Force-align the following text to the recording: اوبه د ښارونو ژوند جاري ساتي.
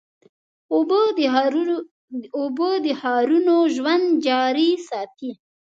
اوبه 2.39 2.61
د 2.85 2.87
ښارونو 3.01 3.55
ژوند 3.75 4.05
جاري 4.25 4.71
ساتي. 4.89 5.31